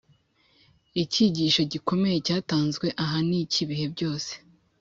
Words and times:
icyigisho 1.03 1.61
gikomeye 1.71 2.17
cyatanzwe 2.27 2.87
aha 3.03 3.17
ni 3.27 3.37
icy’ibihe 3.43 3.85
byose. 3.93 4.31